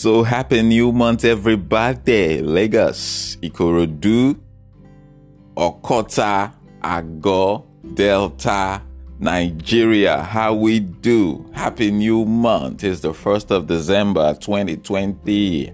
[0.00, 2.40] So happy new month, everybody.
[2.40, 4.34] Lagos, Ikorodu,
[5.54, 8.80] Okota, Ago, Delta,
[9.18, 10.22] Nigeria.
[10.22, 11.44] How we do?
[11.52, 12.82] Happy new month.
[12.82, 15.70] It's the 1st of December 2020.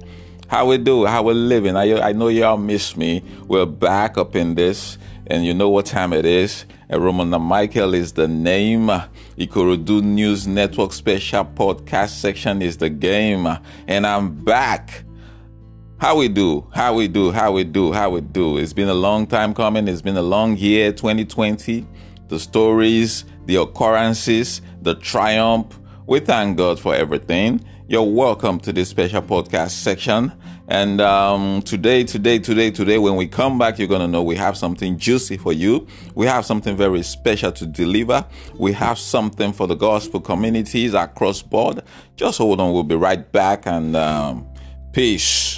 [0.49, 1.05] How we do?
[1.07, 1.77] How we living?
[1.77, 3.23] I, I know y'all miss me.
[3.49, 4.97] We're back up in this,
[5.27, 6.67] and you know what time it is.
[6.89, 8.87] And Romana Michael is the name.
[9.37, 13.49] Ikorodu News Network special podcast section is the game.
[13.89, 15.03] And I'm back.
[15.99, 16.69] How we do?
[16.73, 17.33] How we do?
[17.33, 17.93] How we do?
[17.93, 18.59] How we do?
[18.59, 19.89] It's been a long time coming.
[19.89, 21.85] It's been a long year, 2020.
[22.29, 25.77] The stories, the occurrences, the triumph.
[26.07, 27.65] We thank God for everything.
[27.89, 30.33] You're welcome to this special podcast section.
[30.67, 34.35] And um, today, today, today, today, when we come back, you're going to know we
[34.35, 35.87] have something juicy for you.
[36.17, 38.27] We have something very special to deliver.
[38.57, 41.83] We have something for the gospel communities across board.
[42.17, 42.73] Just hold on.
[42.73, 43.69] We'll be right back.
[43.69, 44.49] And um,
[44.91, 45.56] peace.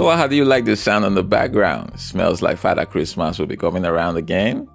[0.00, 2.00] So, how do you like the sound on the background?
[2.00, 4.66] Smells like Father Christmas will be coming around again.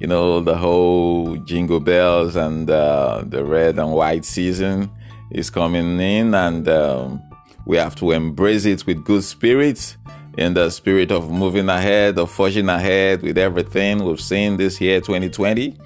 [0.00, 4.90] You know, the whole jingle bells and uh, the red and white season
[5.30, 7.22] is coming in, and um,
[7.64, 9.98] we have to embrace it with good spirits
[10.36, 15.00] in the spirit of moving ahead, of forging ahead with everything we've seen this year,
[15.00, 15.78] 2020.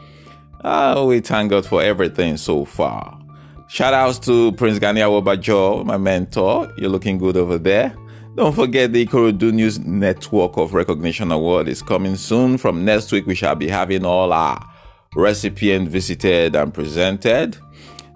[0.64, 3.20] Uh, we thank God for everything so far.
[3.69, 6.73] Shout outs to Prince Gani Awobajo, my mentor.
[6.78, 7.95] You're looking good over there.
[8.41, 12.56] Don't forget the Ikorodu News Network of Recognition Award is coming soon.
[12.56, 14.66] From next week, we shall be having all our
[15.14, 17.58] recipient visited and presented.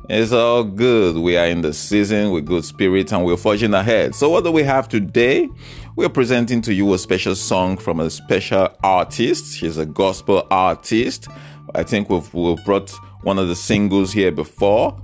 [0.09, 1.17] It's all good.
[1.17, 4.15] We are in the season with good spirit and we're forging ahead.
[4.15, 5.47] So, what do we have today?
[5.95, 9.55] We're presenting to you a special song from a special artist.
[9.59, 11.29] She's a gospel artist.
[11.75, 12.91] I think we've, we've brought
[13.25, 14.99] one of the singles here before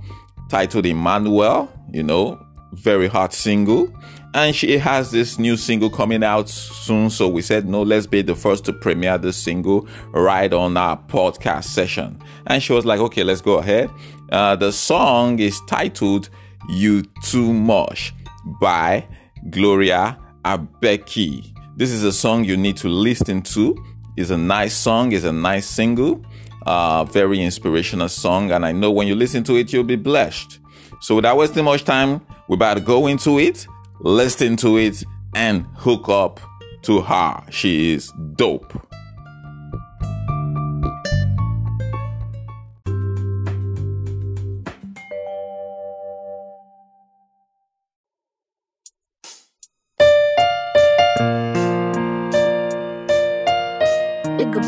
[0.49, 2.43] titled Emmanuel, you know,
[2.73, 3.93] very hot single
[4.33, 7.09] and she has this new single coming out soon.
[7.09, 10.97] So we said, no, let's be the first to premiere this single right on our
[10.97, 12.21] podcast session.
[12.47, 13.89] And she was like, okay, let's go ahead.
[14.31, 16.29] Uh, the song is titled
[16.69, 18.13] You Too Much
[18.61, 19.05] by
[19.49, 21.53] Gloria Abeki.
[21.75, 23.75] This is a song you need to listen to.
[24.15, 26.23] It's a nice song, it's a nice single,
[26.65, 28.51] uh, very inspirational song.
[28.51, 30.59] And I know when you listen to it, you'll be blessed.
[31.01, 33.67] So without wasting much time, we're about to go into it
[34.03, 35.03] listen to it,
[35.33, 36.39] and hook up
[36.83, 37.43] to her.
[37.49, 38.87] She is dope.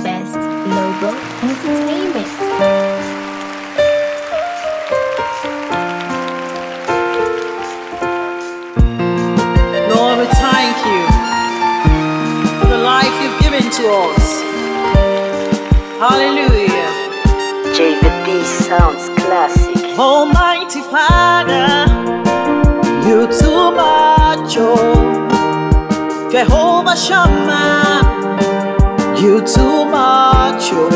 [0.03, 2.32] Best logo entertainment.
[16.05, 16.91] Hallelujah.
[17.77, 19.97] JVP sounds classic.
[19.97, 21.87] Almighty Father,
[23.07, 26.29] you too much, oh.
[26.29, 28.03] Jehovah Shammah,
[29.17, 30.89] you too much, oh.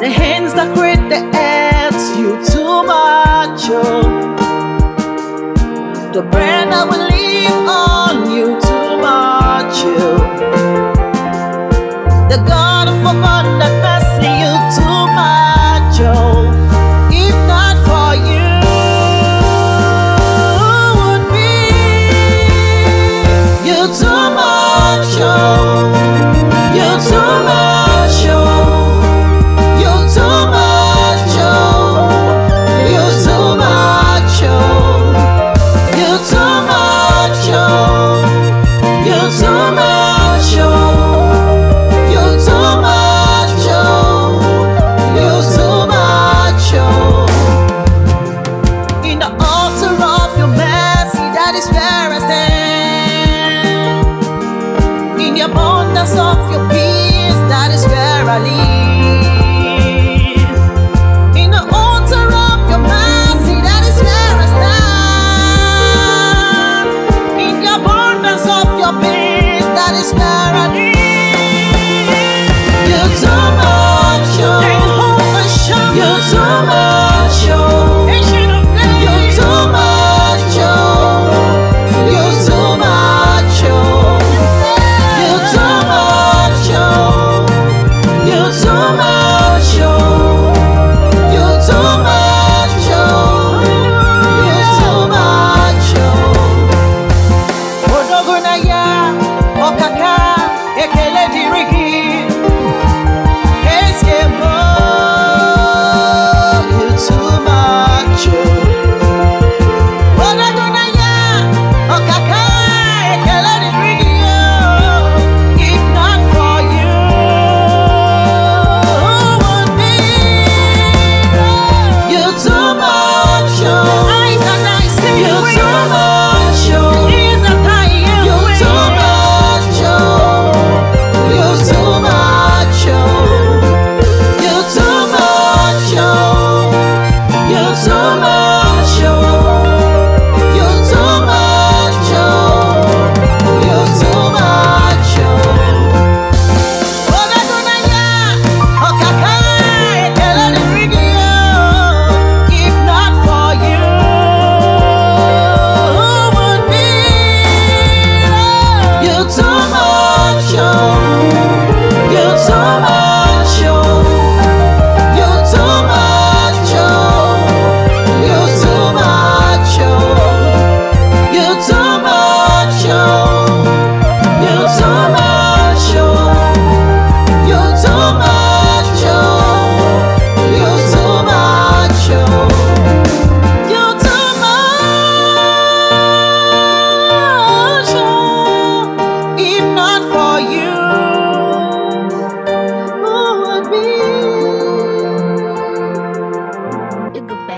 [0.00, 4.08] The hands that create the earth, you too much, oh.
[6.14, 7.89] The bread that will live on
[13.12, 13.59] God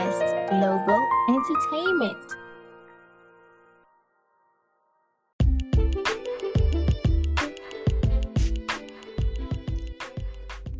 [0.02, 2.36] Best Logo Entertainment.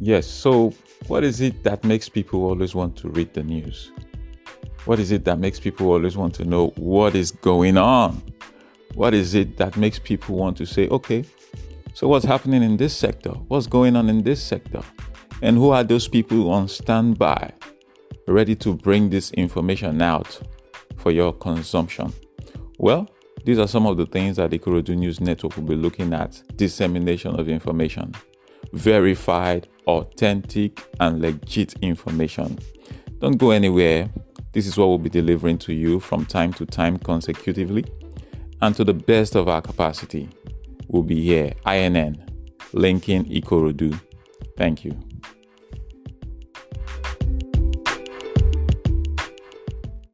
[0.00, 0.74] Yes, so
[1.06, 3.92] what is it that makes people always want to read the news?
[4.86, 8.20] What is it that makes people always want to know what is going on?
[8.94, 11.24] What is it that makes people want to say, okay,
[11.94, 13.30] so what's happening in this sector?
[13.46, 14.82] What's going on in this sector?
[15.42, 17.52] And who are those people on standby,
[18.26, 20.40] ready to bring this information out
[20.96, 22.12] for your consumption?
[22.78, 23.08] Well,
[23.44, 26.42] these are some of the things that the Ikorodu News Network will be looking at
[26.56, 28.14] dissemination of information,
[28.72, 32.58] verified, authentic, and legit information.
[33.18, 34.08] Don't go anywhere.
[34.52, 37.84] This is what we'll be delivering to you from time to time consecutively
[38.60, 40.28] and to the best of our capacity.
[40.88, 42.24] We'll be here, INN,
[42.72, 43.98] linking Ikorodu.
[44.56, 44.98] Thank you.